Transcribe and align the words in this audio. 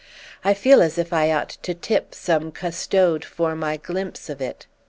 I 0.43 0.55
feel 0.55 0.81
as 0.81 0.97
if 0.97 1.13
I 1.13 1.31
ought 1.31 1.49
to 1.61 1.75
'tip' 1.75 2.15
some 2.15 2.51
custode 2.51 3.23
for 3.23 3.55
my 3.55 3.77
glimpse 3.77 4.31
of 4.31 4.41
it. 4.41 4.65